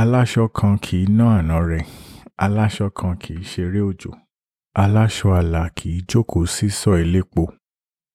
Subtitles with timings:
[0.00, 1.84] aláṣọ kan kì í ná àná rẹ̀
[2.44, 4.10] aláṣọ kan kì í ṣeré òjò
[4.82, 7.42] aláṣọ àlà kì í jókòó sísọ elépo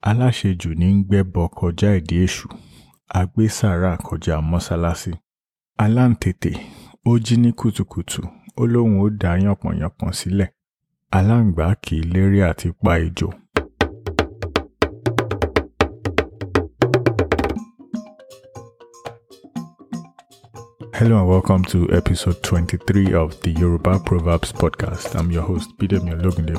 [0.09, 2.47] aláṣejù ní ń gbẹ́bọ kọjá ìdí èṣù
[3.19, 5.11] agbésàrà kọjá mọ́sálásí
[5.83, 6.51] aláǹtètè
[7.09, 8.21] ó jí ní kùtùkùtù
[8.61, 10.49] ó lóun ó dá yànpọ̀nyànpọ̀n sílẹ̀
[11.17, 13.29] aláǹgbá kì í lérí àti pa ejò.
[20.97, 25.13] Hello and welcome to episode 23 of the Yoruba Proverbs podcast.
[25.15, 26.55] I'm your host, Bidemi Ologunde.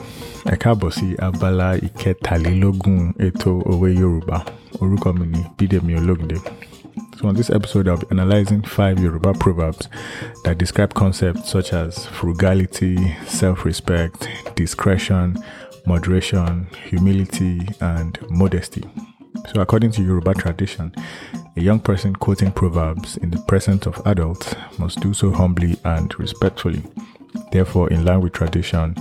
[0.52, 4.38] Ẹ káàbọ̀ sí abala ìkẹtàlélógún ètò òwe Yorùbá.
[4.80, 6.38] Orúkọ mi ni Bidemi.
[7.18, 9.88] So on this episode, I'll be analyzing five Yoruba proverbs
[10.44, 15.36] that describe concepts such as frugality, self-respect, discretion,
[15.84, 18.84] moderation, humility, and modesty.
[19.52, 20.94] So, according to Yoruba tradition,
[21.58, 26.16] a young person quoting proverbs in the presence of adults must do so humbly and
[26.16, 26.84] respectfully.
[27.50, 28.94] Therefore, in line with tradition,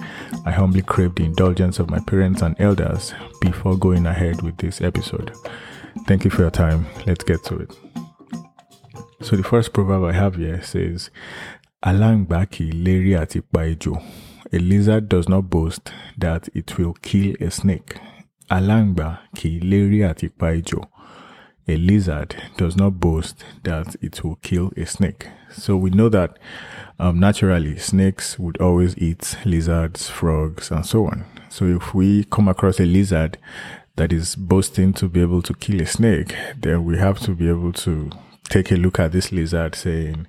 [0.43, 4.81] I humbly crave the indulgence of my parents and elders before going ahead with this
[4.81, 5.35] episode.
[6.07, 6.87] Thank you for your time.
[7.05, 7.77] Let's get to it.
[9.21, 11.11] So, the first proverb I have here says,
[11.85, 13.43] Alangba ki leri ati.
[14.51, 17.99] A lizard does not boast that it will kill a snake.
[18.49, 20.87] Alangba ki leri ejò.
[21.67, 25.27] A lizard does not boast that it will kill a snake.
[25.51, 26.37] So we know that
[26.97, 31.25] um, naturally snakes would always eat lizards, frogs, and so on.
[31.49, 33.37] So if we come across a lizard
[33.97, 37.49] that is boasting to be able to kill a snake, then we have to be
[37.49, 38.11] able to
[38.49, 40.27] take a look at this lizard saying,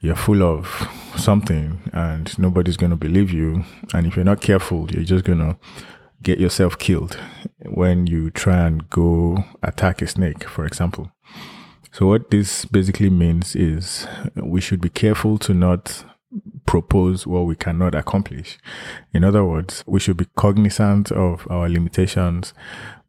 [0.00, 3.64] you're full of something and nobody's going to believe you.
[3.94, 5.56] And if you're not careful, you're just going to
[6.22, 7.18] get yourself killed
[7.64, 11.12] when you try and go attack a snake, for example.
[11.92, 14.06] So, what this basically means is
[14.36, 16.04] we should be careful to not
[16.64, 18.58] propose what we cannot accomplish.
[19.12, 22.54] In other words, we should be cognizant of our limitations.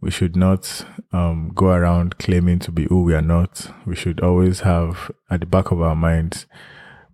[0.02, 3.70] We should not um, go around claiming to be who we are not.
[3.86, 6.46] We should always have at the back of our minds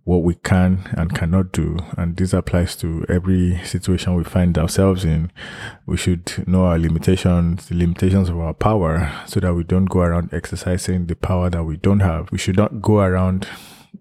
[0.04, 1.78] what we can and cannot do.
[1.96, 5.30] And this applies to every situation we find ourselves in.
[5.86, 10.00] We should know our limitations, the limitations of our power, so that we don't go
[10.00, 12.32] around exercising the power that we don't have.
[12.32, 13.46] We should not go around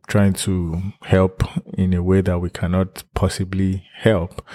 [0.07, 1.43] trying to help
[1.73, 4.45] in a way that we cannot possibly help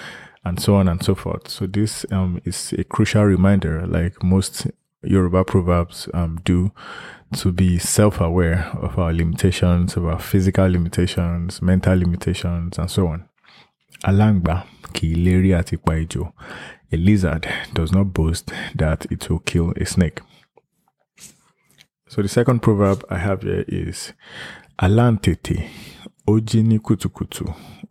[0.45, 1.49] and so on and so forth.
[1.49, 4.67] So this um, is a crucial reminder, like most
[5.07, 6.73] Yoruba proverbs um, do,
[7.37, 13.09] to be self aware of our limitations, of our physical limitations, mental limitations, and so
[13.09, 13.25] on.
[14.05, 15.79] Alangba ki leri ati.
[16.93, 20.21] A lizard does not boast that it will kill a snake.
[22.09, 24.13] So the second proverb I have here is
[24.81, 25.69] Alantete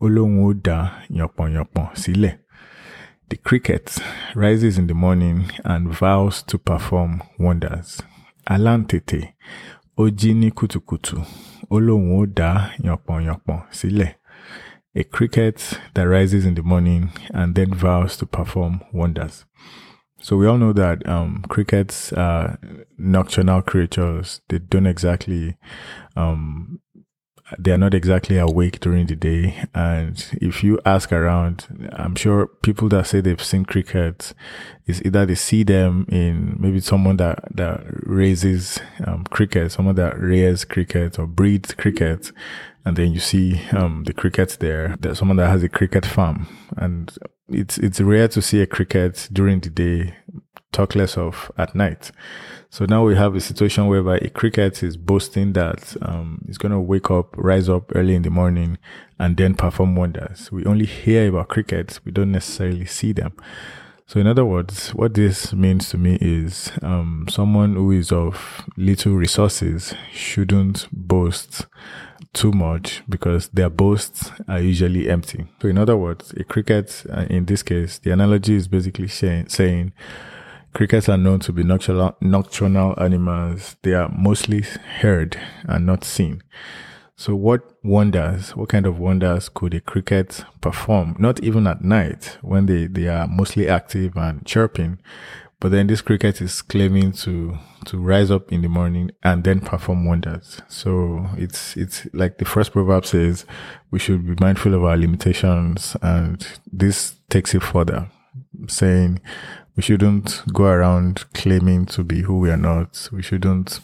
[0.03, 0.77] ó lóun ó dá
[1.17, 2.42] yànpọ̀nyànpọ̀n sílẹ̀.
[3.33, 3.97] The cricket
[4.35, 8.03] rises in the morning and vows to perform wonders.
[8.47, 9.33] Alantete
[9.97, 11.17] ó jí ní kùtùkùtù
[11.71, 11.77] ó
[12.21, 12.69] ó dá
[13.71, 14.13] sílẹ̀.
[14.95, 19.45] A cricket that rises in the morning and then vows to perform wonders.
[20.21, 22.59] So we all know that um, crickets are
[22.99, 24.41] nocturnal creatures.
[24.49, 25.57] They don't exactly
[26.15, 26.79] um,
[27.59, 29.65] they are not exactly awake during the day.
[29.73, 34.33] And if you ask around, I'm sure people that say they've seen crickets
[34.85, 40.19] is either they see them in maybe someone that, that raises um, crickets, someone that
[40.19, 42.31] rears crickets or breeds crickets.
[42.85, 44.97] And then you see um, the crickets there.
[44.99, 46.47] There's someone that has a cricket farm.
[46.75, 47.15] And
[47.47, 50.15] it's, it's rare to see a cricket during the day,
[50.71, 52.11] talk less of at night.
[52.73, 56.71] So now we have a situation whereby a cricket is boasting that um, it's going
[56.71, 58.79] to wake up, rise up early in the morning,
[59.19, 60.51] and then perform wonders.
[60.51, 63.33] We only hear about crickets, we don't necessarily see them.
[64.07, 68.65] So, in other words, what this means to me is um, someone who is of
[68.75, 71.67] little resources shouldn't boast
[72.33, 75.45] too much because their boasts are usually empty.
[75.61, 79.49] So, in other words, a cricket, uh, in this case, the analogy is basically saying,
[79.49, 79.93] saying
[80.73, 83.75] Crickets are known to be nocturnal, nocturnal animals.
[83.83, 84.61] They are mostly
[84.99, 86.41] heard and not seen.
[87.15, 91.15] So what wonders, what kind of wonders could a cricket perform?
[91.19, 94.97] Not even at night when they, they are mostly active and chirping.
[95.59, 99.61] But then this cricket is claiming to, to rise up in the morning and then
[99.61, 100.61] perform wonders.
[100.67, 103.45] So it's, it's like the first proverb says,
[103.91, 105.95] we should be mindful of our limitations.
[106.01, 108.09] And this takes it further
[108.67, 109.21] saying
[109.75, 113.09] we shouldn't go around claiming to be who we are not.
[113.11, 113.79] We shouldn't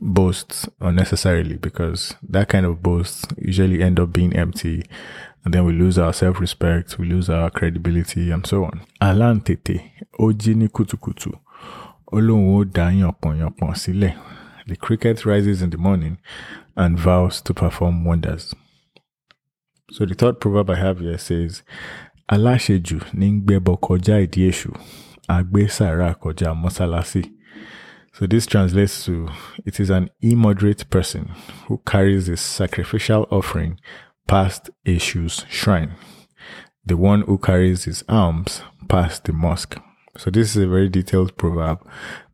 [0.00, 4.84] boast unnecessarily because that kind of boast usually end up being empty
[5.44, 8.80] and then we lose our self-respect, we lose our credibility and so on.
[9.00, 9.80] Alan tètè,
[10.18, 11.30] ó jí ní kùtùkùtù,
[12.12, 14.14] ó lóun ó dá yànpọ̀nyànpọ̀n sílẹ̀.
[14.66, 16.18] The cricket rises in the morning
[16.76, 18.54] and vows to perform wonders.
[19.92, 21.62] So the third proverb I have here says,
[22.30, 24.20] Aláṣejù ní ń gbẹ́bọ kọjá
[25.28, 27.22] àgbé sàrà kọjá mọ́sálásí.
[28.12, 29.28] So this translates to
[29.64, 31.30] it is an immoderate person
[31.66, 33.78] who carries a sacrificial offering
[34.26, 35.92] past Eshu's shrine,
[36.84, 39.78] the one who carries his alms past the mosque.
[40.16, 41.78] So this is a very detailed proverb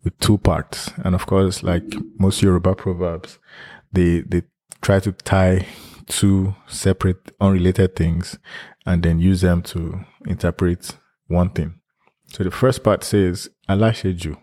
[0.03, 0.91] with two parts.
[1.05, 1.85] And of course, like
[2.19, 3.39] most Yoruba proverbs,
[3.93, 4.43] they, they
[4.81, 5.67] try to tie
[6.07, 8.39] two separate, unrelated things
[8.87, 11.75] and then use them to interpret one thing.
[12.29, 14.37] So the first part says, Alasheju,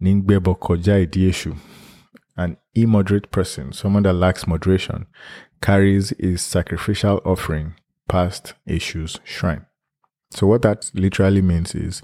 [0.00, 1.56] Ningbebo koja idieshu.
[2.36, 5.06] An immoderate person, someone that lacks moderation,
[5.60, 7.74] carries his sacrificial offering
[8.08, 9.66] past Eshu's shrine.
[10.30, 12.02] So what that literally means is,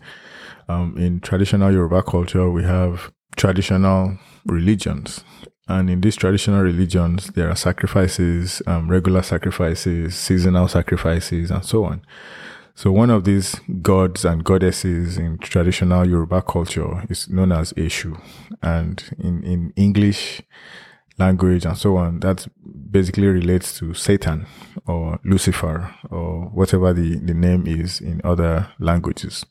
[0.68, 5.22] um, in traditional Yoruba culture, we have traditional religions.
[5.68, 11.84] And in these traditional religions, there are sacrifices, um, regular sacrifices, seasonal sacrifices, and so
[11.84, 12.02] on.
[12.76, 18.20] So one of these gods and goddesses in traditional Yoruba culture is known as Eshu.
[18.62, 20.42] And in, in English
[21.16, 22.48] language and so on, that
[22.90, 24.46] basically relates to Satan
[24.86, 29.46] or Lucifer or whatever the, the name is in other languages.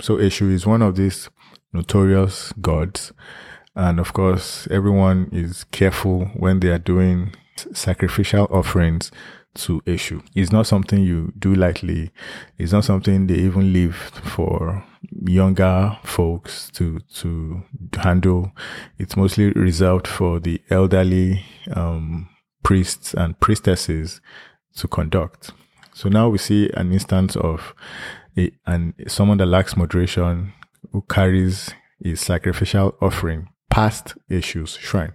[0.00, 1.28] So Eshu is one of these
[1.72, 3.12] notorious gods.
[3.74, 7.34] And of course, everyone is careful when they are doing
[7.72, 9.10] sacrificial offerings
[9.54, 10.24] to Eshu.
[10.34, 12.10] It's not something you do lightly.
[12.58, 14.84] It's not something they even leave for
[15.26, 17.62] younger folks to to
[17.96, 18.52] handle.
[18.98, 22.28] It's mostly reserved for the elderly um,
[22.62, 24.20] priests and priestesses
[24.76, 25.52] to conduct.
[25.92, 27.74] So now we see an instance of
[28.36, 30.52] a, an someone that lacks moderation
[30.90, 31.70] who carries
[32.02, 35.12] his sacrificial offering past Eshu's shrine.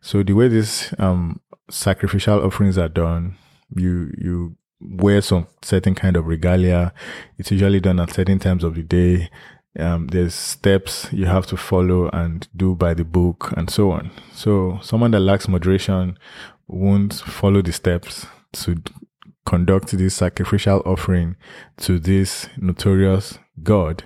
[0.00, 1.40] So the way these um,
[1.70, 3.38] sacrificial offerings are done
[3.76, 6.92] you you wear some certain kind of regalia.
[7.38, 9.30] It's usually done at certain times of the day.
[9.78, 14.10] Um, there's steps you have to follow and do by the book and so on.
[14.34, 16.18] So someone that lacks moderation
[16.68, 18.82] won't follow the steps to
[19.46, 21.36] conduct this sacrificial offering
[21.78, 24.04] to this notorious God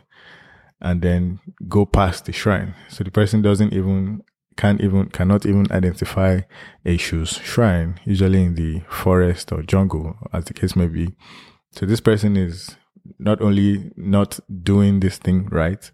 [0.81, 2.75] and then go past the shrine.
[2.89, 4.23] So the person doesn't even
[4.57, 6.41] can't even cannot even identify
[6.85, 11.15] Eshu's shrine, usually in the forest or jungle, as the case may be.
[11.73, 12.77] So this person is
[13.19, 15.91] not only not doing this thing right,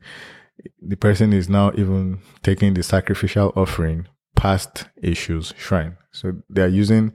[0.80, 4.06] the person is now even taking the sacrificial offering
[4.36, 5.96] past Eshu's shrine.
[6.12, 7.12] So they are using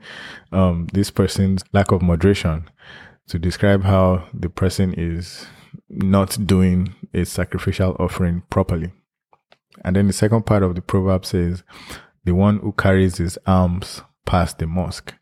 [0.52, 2.70] um, this person's lack of moderation
[3.28, 5.46] to describe how the person is
[5.90, 8.92] not doing a sacrificial offering properly.
[9.84, 11.64] And then the second part of the proverb says,
[12.26, 15.14] the one who carries his alms past the mosque.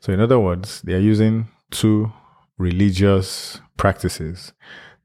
[0.00, 2.12] So in other words, they are using two
[2.58, 4.52] religious practices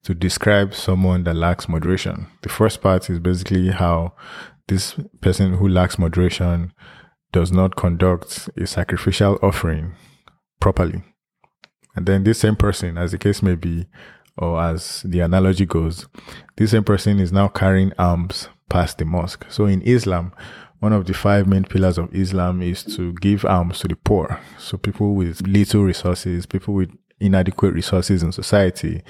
[0.04, 2.28] to describe someone that lacks moderation.
[2.42, 4.14] The first part is basically how
[4.68, 6.74] this person who lacks moderation
[7.32, 9.96] does not conduct a sacrificial offering
[10.60, 11.04] properly.
[11.96, 13.88] And then this same person, as the case may be,
[14.38, 16.07] or as the analogy goes,
[16.57, 19.45] this same person is now carrying arms past the mosque.
[19.50, 20.33] So in Islam,
[20.80, 24.40] one of the five main pillars of Islam is to give alms to the poor.
[24.59, 29.02] So people with little resources, people with inadequate resources in society,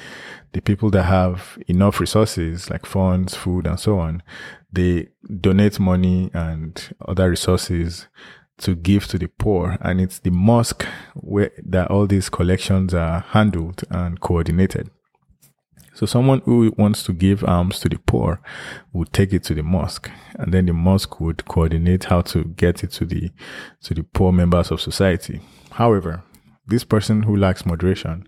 [0.54, 4.24] the people that have enough resources like funds, food, and so on,
[4.72, 5.10] they
[5.42, 8.08] donate money and other resources
[8.60, 9.78] to give to the poor.
[9.82, 10.86] And it's the mosque
[11.16, 14.90] where that all these collections are handled and coordinated.
[15.98, 18.39] So someone who wants to give alms to the poor
[18.94, 22.84] would take it to the mosque, and then the mosque would coordinate how to get
[22.84, 23.32] it to the
[23.82, 25.42] to the poor members of society.
[25.72, 26.22] However,
[26.68, 28.27] this person who lacks moderation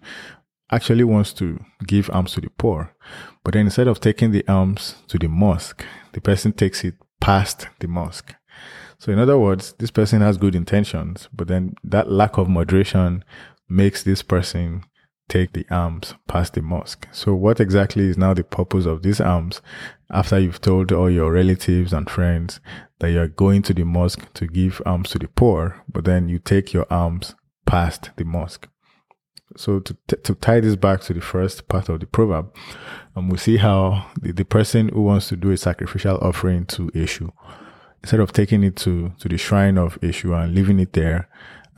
[0.71, 2.91] actually wants to give alms to the poor,
[3.43, 7.67] but then instead of taking the alms to the mosque, the person takes it past
[7.81, 8.33] the mosque.
[8.97, 13.23] So in other words, this person has good intentions, but then that lack of moderation
[13.69, 14.85] makes this person
[15.29, 17.07] take the alms past the mosque.
[17.11, 19.61] So what exactly is now the purpose of these alms
[20.09, 22.59] after you've told all your relatives and friends
[22.99, 26.39] that you're going to the mosque to give alms to the poor, but then you
[26.39, 28.67] take your alms past the mosque.
[29.55, 32.53] So to, t- to tie this back to the first part of the proverb,
[33.15, 36.87] um, we see how the, the person who wants to do a sacrificial offering to
[36.91, 37.31] Eshu
[38.03, 41.27] instead of taking it to, to the shrine of Eshu and leaving it there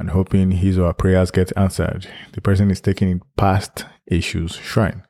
[0.01, 4.55] and hoping his or her prayers get answered, the person is taking it past Eshu's
[4.55, 5.03] shrine.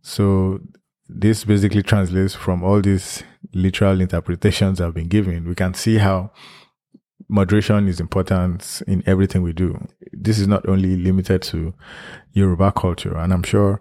[0.00, 0.60] So
[1.08, 5.48] this basically translates from all these literal interpretations I've been given.
[5.48, 6.30] We can see how
[7.28, 9.88] moderation is important in everything we do.
[10.12, 11.74] This is not only limited to
[12.32, 13.80] Yoruba culture, and I'm sure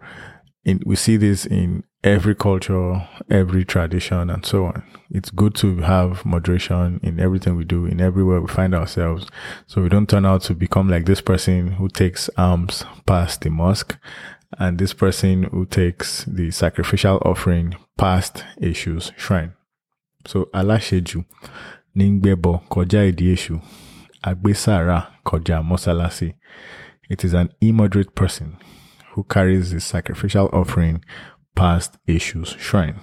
[0.66, 4.84] in, we see this in every culture, every tradition, and so on.
[5.12, 9.28] It's good to have moderation in everything we do, in everywhere we find ourselves,
[9.68, 13.50] so we don't turn out to become like this person who takes alms past the
[13.50, 13.98] mosque,
[14.58, 19.54] and this person who takes the sacrificial offering past Eshu's shrine.
[20.26, 23.62] So gbẹ́bọ kọjá ìdí èṣù,
[24.24, 26.34] agbésàrà kọjá mọ́sálásí.
[27.10, 28.58] It is an immoderate person
[29.14, 31.04] who carries his sacrificial offering
[31.56, 33.00] past Eshu's shrine,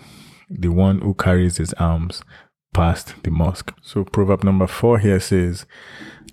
[0.51, 2.23] the one who carries his alms
[2.73, 3.73] past the mosque.
[3.83, 5.67] So proverb number four here says,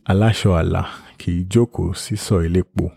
[0.07, 0.85] àlà
[1.17, 2.91] kì í jókòó sísọ̀ elépo.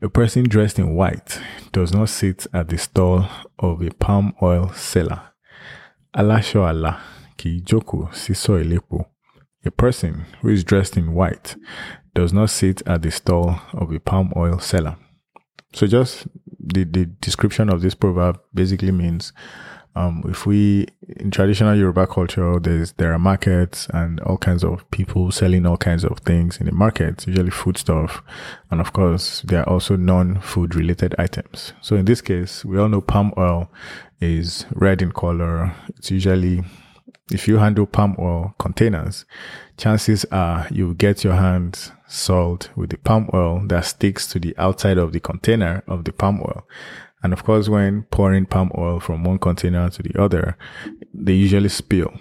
[0.00, 1.40] A person dressed in white
[1.72, 5.20] does not sit at the stall of a palm oil seller.
[6.16, 6.96] Àlà
[7.36, 9.06] kì í jókòó sísọ̀ elépo.
[9.64, 11.56] A person who is dressed in white
[12.14, 14.96] does not sit at the stall of a palm oil seller.
[15.72, 16.26] So just
[16.72, 19.32] the, the description of this proverb basically means
[19.98, 24.88] um, if we in traditional Yoruba culture, there's there are markets and all kinds of
[24.92, 28.22] people selling all kinds of things in the market, usually food stuff,
[28.70, 31.72] and of course there are also non-food related items.
[31.80, 33.72] So in this case, we all know palm oil
[34.20, 35.74] is red in color.
[35.96, 36.62] It's usually
[37.32, 39.24] if you handle palm oil containers,
[39.78, 44.56] chances are you get your hands soiled with the palm oil that sticks to the
[44.58, 46.66] outside of the container of the palm oil.
[47.22, 50.56] And of course, when pouring palm oil from one container to the other,
[51.14, 52.12] they usually spill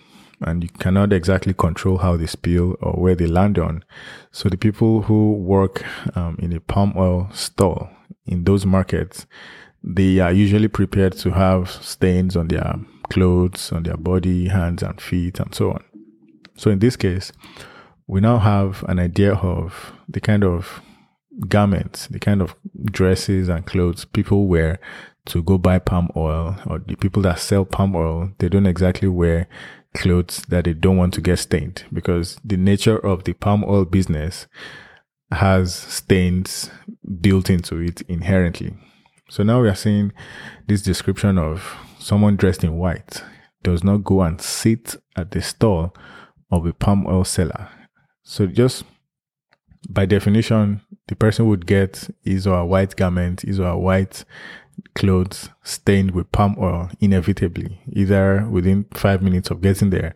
[0.42, 3.84] and you cannot exactly control how they spill or where they land on.
[4.32, 5.84] So the people who work
[6.16, 7.90] um, in a palm oil store
[8.26, 9.26] in those markets,
[9.84, 12.76] they are usually prepared to have stains on their
[13.10, 15.84] clothes, on their body, hands and feet, and so on.
[16.58, 17.32] So in this case,
[18.08, 20.82] we now have an idea of the kind of
[21.48, 24.80] garments, the kind of dresses and clothes people wear
[25.26, 29.08] to go buy palm oil, or the people that sell palm oil, they don't exactly
[29.08, 29.48] wear
[29.94, 33.84] clothes that they don't want to get stained because the nature of the palm oil
[33.84, 34.48] business
[35.32, 36.70] has stains
[37.20, 38.74] built into it inherently.
[39.30, 40.14] So now we are seeing
[40.68, 43.24] this description of someone dressed in white
[43.64, 45.94] does not go and sit at the stall
[46.52, 47.70] of a palm oil seller.
[48.24, 48.84] So just
[49.90, 54.26] by definition, the person would get his or a white garment, his or a white
[54.96, 60.16] clothes stained with palm oil inevitably, either within five minutes of getting there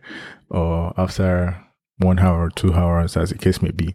[0.50, 1.64] or after
[1.98, 3.94] one hour or two hours, as the case may be.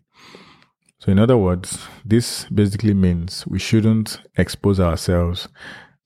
[1.00, 5.48] So, in other words, this basically means we shouldn't expose ourselves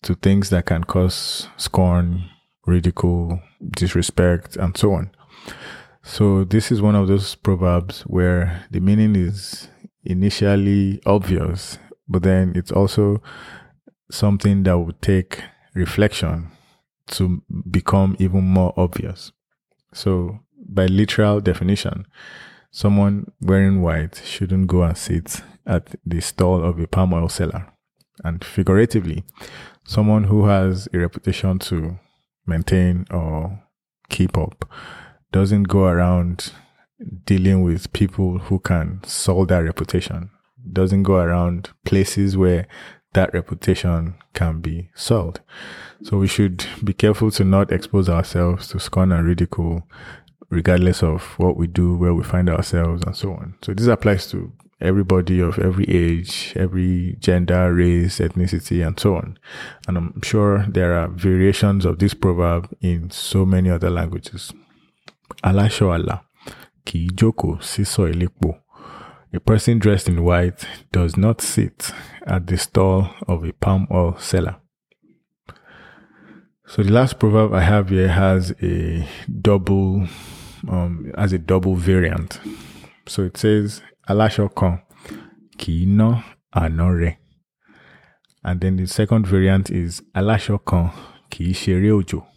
[0.04, 2.30] to things that can cause scorn,
[2.66, 5.12] ridicule, disrespect, and so on.
[6.04, 9.68] So, this is one of those proverbs where the meaning is
[10.04, 11.78] initially obvious,
[12.08, 13.22] but then it's also
[14.10, 15.44] something that would take
[15.76, 16.52] reflection
[17.12, 19.32] to become even more obvious.
[19.94, 22.08] So, by literal definition,
[22.72, 27.68] someone wearing white shouldn't go and sit at the stall of a palm oil seller.
[28.24, 29.24] And figuratively,
[29.86, 32.00] someone who has a reputation to
[32.48, 33.62] maintain or
[34.10, 34.66] keep up
[35.32, 36.52] doesn't go around
[37.26, 40.30] dealing with people who can solve that reputation,
[40.72, 42.68] doesn't go around places where
[43.14, 45.40] that reputation can be solved.
[46.04, 49.88] So we should be careful to not expose ourselves to scorn and ridicule,
[50.50, 53.56] regardless of what we do, where we find ourselves, and so on.
[53.62, 59.38] So this applies to everybody of every age, every gender, race, ethnicity, and so on.
[59.88, 64.54] And I'm sure there are variations of this proverb in so many other languages.
[65.44, 66.16] Aláṣọ àlà
[66.86, 68.50] kì í jókòó sísọ̀ elépo.
[69.34, 71.94] A person dressed in white does not sit
[72.28, 74.58] at the stall of a palm oil seller.
[76.68, 79.08] So the last proverb I have here has a
[79.42, 80.08] double,
[80.70, 82.40] um, as a double variant.
[83.08, 84.80] So it says, Aláṣọ kan
[85.98, 86.24] ná
[86.54, 87.18] àná rẹ̀.
[88.44, 90.92] And then the second variant is Aláṣọ kan
[91.40, 92.31] í ṣeré òjò.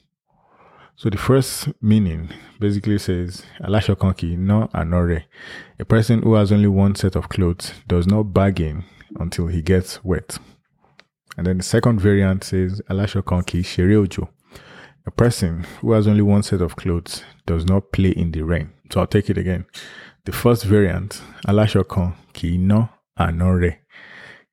[0.96, 2.28] So the first meaning
[2.60, 5.24] basically says ná àná rẹ̀.
[5.80, 8.84] A person who has only one set of clothes does not bargain
[9.18, 10.38] until he gets wet.
[11.36, 14.28] And then the second variant says ṣeré òjò.
[15.06, 18.70] A person who has only one set of clothes does not play in the rain.
[18.90, 19.66] So I'll take it again.
[20.24, 23.78] The first variant, alashokan ki no anore.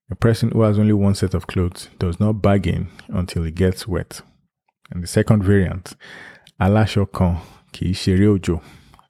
[0.10, 3.88] A person who has only one set of clothes does not bargain until he gets
[3.88, 4.22] wet.
[4.90, 5.96] And the second variant,
[6.62, 7.40] alashokan
[7.72, 8.62] ki shere ojo.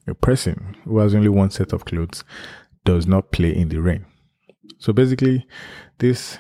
[0.08, 2.24] A person who has only one set of clothes
[2.86, 4.06] does not play in the rain.
[4.80, 5.46] So basically,
[6.00, 6.40] this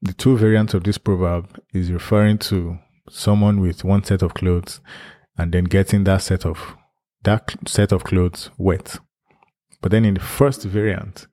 [0.00, 2.78] the two variants of this proverb is referring to
[3.08, 4.80] someone with one set of clothes
[5.38, 6.76] and then getting that set of
[7.24, 8.98] that set of clothes wet.
[9.80, 11.26] But then in the first variant,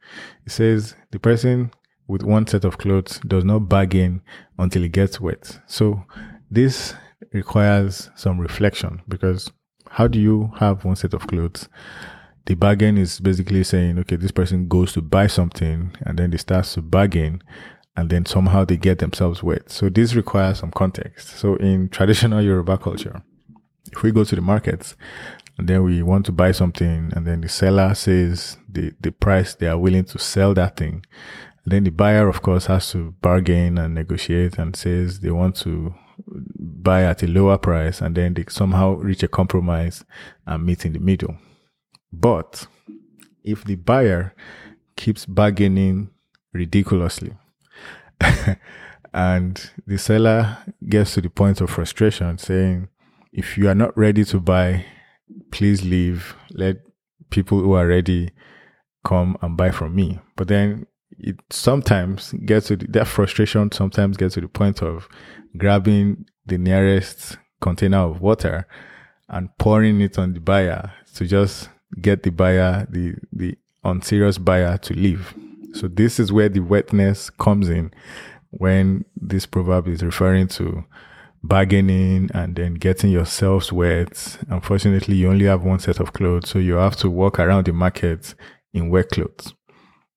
[0.46, 1.72] it says the person
[2.08, 4.22] with one set of clothes does not bargain
[4.58, 5.60] until it gets wet.
[5.68, 6.04] So
[6.50, 6.96] this
[7.34, 9.52] requires some reflection because
[9.92, 11.68] how do you have one set of clothes?
[12.46, 16.38] The bargain is basically saying, okay, this person goes to buy something and then they
[16.38, 17.44] start to bargain
[17.96, 19.70] and then somehow they get themselves wet.
[19.70, 21.30] So this requires some context.
[21.38, 23.22] So in traditional Yoruba culture,
[23.92, 24.96] if we go to the markets
[25.58, 29.54] and then we want to buy something and then the seller says the, the price
[29.56, 31.06] they are willing to sell that thing,
[31.66, 35.94] then the buyer, of course, has to bargain and negotiate and says they want to
[36.82, 40.04] buy at a lower price and then they somehow reach a compromise
[40.46, 41.38] and meet in the middle.
[42.12, 42.68] But
[43.44, 44.34] if the buyer
[44.96, 46.10] keeps bargaining
[46.54, 47.38] ridiculously,
[49.14, 50.58] and the seller
[50.88, 52.90] gets to the point of frustration saying,
[53.32, 54.86] if you are not ready to buy,
[55.52, 56.36] please leave.
[56.52, 56.78] Let
[57.30, 58.32] people who are ready
[59.06, 60.20] come and buy from me.
[60.36, 65.08] But then it sometimes gets to the, that frustration sometimes gets to the point of
[65.58, 68.68] grabbing the nearest container of water
[69.28, 71.70] and pouring it on the buyer to just
[72.02, 75.34] get the buyer, the, the unserious buyer to leave.
[75.74, 77.92] So this is where the wetness comes in
[78.52, 80.84] when this proverb is referring to
[81.44, 84.40] bargaining and then getting yourselves wet.
[84.50, 87.74] Unfortunately, you only have one set of clothes, so you have to walk around the
[87.74, 88.34] market
[88.74, 89.54] in wet clothes.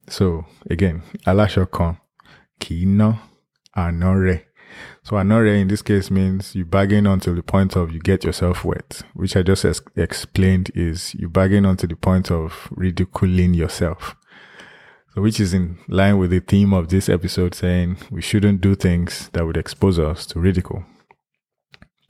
[0.09, 2.01] So again, alashokon,
[2.59, 3.19] kino,
[3.77, 4.43] anore.
[5.05, 8.65] So anore in this case means you bargain until the point of you get yourself
[8.65, 14.15] wet, which I just ex- explained is you bargain until the point of ridiculing yourself.
[15.15, 18.77] So which is in line with the theme of this episode saying we shouldn't do
[18.77, 20.85] things that would expose us to ridicule.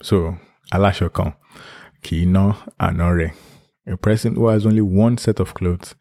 [0.02, 0.36] So,
[0.72, 1.34] alashokan,
[2.02, 3.32] kino anore.
[3.86, 5.94] A person who has only one set of clothes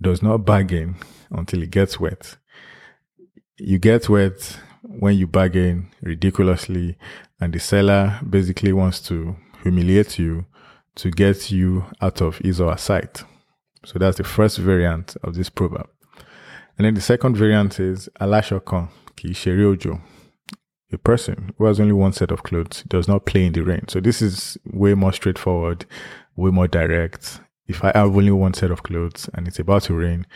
[0.00, 0.96] does not bargain
[1.30, 2.36] until he gets wet.
[3.58, 6.96] You get wet when you bargain ridiculously
[7.40, 10.46] and the seller basically wants to humiliate you
[10.94, 13.24] to get you out of his or her sight.
[13.84, 15.88] So that's the first variant of this proverb.
[16.78, 20.00] And then the second variant is Alashokan, ki ojo.
[20.92, 23.88] A person who has only one set of clothes does not play in the rain.
[23.88, 25.84] So this is way more straightforward,
[26.36, 27.40] way more direct.
[27.66, 30.26] If I have only one set of clothes and it's about to rain,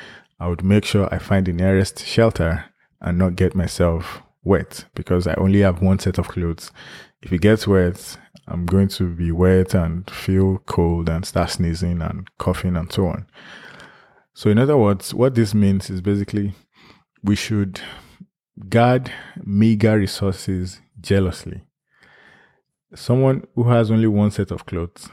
[0.40, 2.64] I would make sure I find the nearest shelter
[3.00, 6.70] and not get myself wet because I only have one set of clothes.
[7.22, 12.00] If it gets wet, I'm going to be wet and feel cold and start sneezing
[12.02, 13.26] and coughing and so on.
[14.34, 16.54] So, in other words, what this means is basically
[17.22, 17.80] we should
[18.68, 19.12] guard
[19.44, 21.62] meager resources jealously.
[22.94, 25.08] Someone who has only one set of clothes,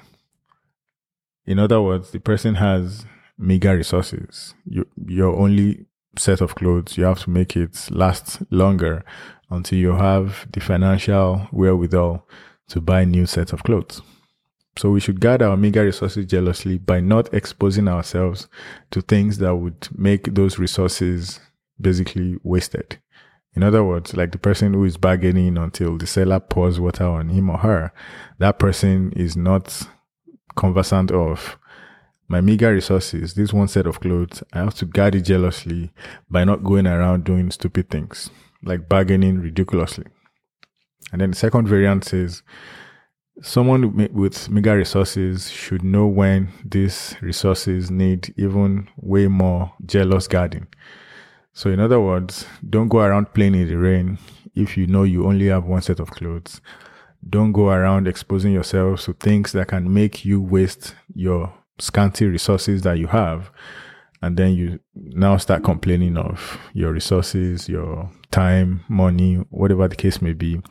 [1.46, 3.06] in other words, the person has
[3.38, 4.54] meager resources.
[4.66, 5.87] You, you're only
[6.18, 9.04] set of clothes, you have to make it last longer
[9.50, 12.28] until you have the financial wherewithal
[12.70, 14.02] to buy new set of clothes.
[14.78, 18.48] So we should guard our meager resources jealously by not exposing ourselves
[18.92, 21.40] to things that would make those resources
[21.80, 23.00] basically wasted.
[23.56, 27.30] In other words, like the person who is bargaining until the seller pours water on
[27.30, 27.92] him or her,
[28.38, 29.88] that person is not
[30.56, 31.58] conversant of
[32.28, 35.92] my meager resources, this one set of clothes, I have to guard it jealously
[36.30, 38.30] by not going around doing stupid things,
[38.64, 40.06] like bargaining ridiculously.
[41.12, 42.44] And then the second variant says,
[43.42, 50.68] Someone with meager resources should know when these resources need even way more jealous guarding.
[51.54, 54.18] So, in other words, don't go around playing in the rain
[54.56, 56.62] if you know you only have one set of clothes.
[57.30, 62.82] Don't go around exposing yourself to things that can make you waste your scanty resources
[62.84, 63.52] that you have.
[64.22, 70.22] And then you now start complaining of your resources, your time, money, whatever the case
[70.22, 70.62] may be,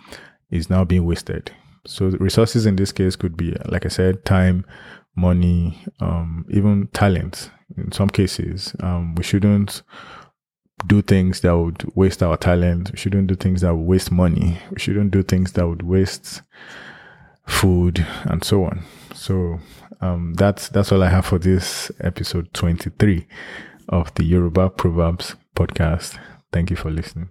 [0.50, 1.52] is now being wasted.
[1.86, 4.64] So resources in this case could be, like I said, time,
[5.14, 7.50] money, um, even talent.
[7.76, 9.82] In some cases, um, we shouldn't
[10.86, 12.90] do things that would waste our talent.
[12.92, 14.58] We shouldn't do things that would waste money.
[14.70, 16.42] We shouldn't do things that would waste
[17.46, 18.84] food, and so on.
[19.14, 19.60] So
[20.00, 23.26] um, that's that's all I have for this episode 23
[23.88, 26.18] of the Yoruba Proverbs podcast.
[26.52, 27.30] Thank you for listening.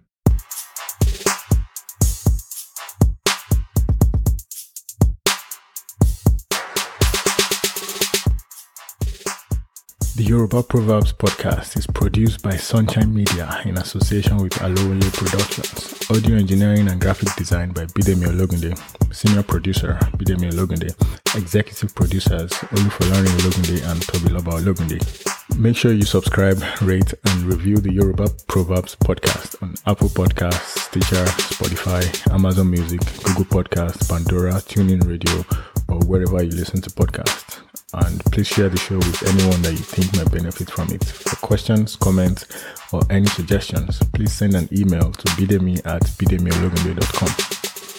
[10.27, 16.09] Yoruba Proverbs podcast is produced by Sunshine Media in association with Alowole Productions.
[16.09, 18.73] Audio engineering and graphic design by Bidemi Ologunde.
[19.13, 20.89] Senior producer Bidemi Ologunde.
[21.37, 25.59] Executive producers Olufolari Ologunde and Tobiloba Ologunde.
[25.59, 31.23] Make sure you subscribe, rate, and review the Yoruba Proverbs podcast on Apple Podcasts, Stitcher,
[31.53, 32.01] Spotify,
[32.33, 35.45] Amazon Music, Google Podcasts, Pandora, TuneIn Radio,
[35.87, 37.61] or wherever you listen to podcasts
[37.93, 41.03] and please share the show with anyone that you think might benefit from it.
[41.03, 42.45] For questions, comments,
[42.91, 47.29] or any suggestions, please send an email to bidemi at bidemiologunde.com.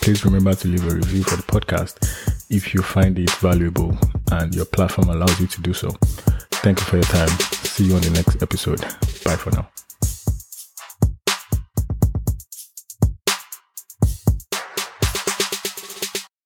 [0.00, 1.96] Please remember to leave a review for the podcast
[2.50, 3.96] if you find it valuable
[4.32, 5.90] and your platform allows you to do so.
[6.62, 7.28] Thank you for your time.
[7.28, 8.80] See you on the next episode.
[9.24, 9.68] Bye for now.